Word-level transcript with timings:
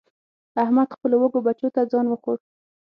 احمد 0.63 0.87
خپلو 0.95 1.15
وږو 1.19 1.39
بچو 1.47 1.67
ته 1.75 1.81
ځان 1.91 2.05
وخوړ. 2.09 2.37